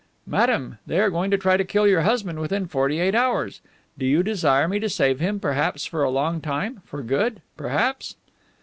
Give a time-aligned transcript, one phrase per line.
[0.25, 3.61] "Madame, they are going to try to kill your husband within forty eight hours.
[3.99, 8.15] Do you desire me to save him perhaps for a long time for good, perhaps?"